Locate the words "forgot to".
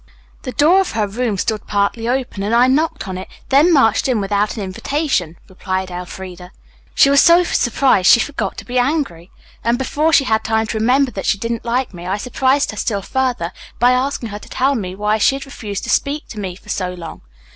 8.19-8.65